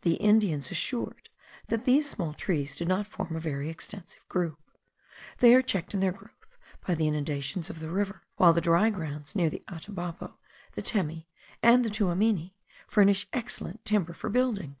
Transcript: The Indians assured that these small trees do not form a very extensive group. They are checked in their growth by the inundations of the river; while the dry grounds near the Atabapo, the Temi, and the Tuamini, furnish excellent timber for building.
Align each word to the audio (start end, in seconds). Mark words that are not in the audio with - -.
The 0.00 0.14
Indians 0.14 0.72
assured 0.72 1.28
that 1.68 1.84
these 1.84 2.10
small 2.10 2.34
trees 2.34 2.74
do 2.74 2.84
not 2.84 3.06
form 3.06 3.36
a 3.36 3.38
very 3.38 3.68
extensive 3.68 4.28
group. 4.28 4.58
They 5.38 5.54
are 5.54 5.62
checked 5.62 5.94
in 5.94 6.00
their 6.00 6.10
growth 6.10 6.58
by 6.84 6.96
the 6.96 7.06
inundations 7.06 7.70
of 7.70 7.78
the 7.78 7.88
river; 7.88 8.22
while 8.34 8.52
the 8.52 8.60
dry 8.60 8.90
grounds 8.90 9.36
near 9.36 9.48
the 9.48 9.62
Atabapo, 9.68 10.38
the 10.72 10.82
Temi, 10.82 11.28
and 11.62 11.84
the 11.84 11.88
Tuamini, 11.88 12.56
furnish 12.88 13.28
excellent 13.32 13.84
timber 13.84 14.12
for 14.12 14.28
building. 14.28 14.74